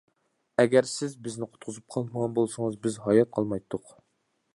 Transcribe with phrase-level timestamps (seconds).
[0.61, 3.93] ئەگەر سىز بىزنى قۇتقۇزۇپ قالمىغان بولسىڭىز، بىز ھايات قالمايتتۇق.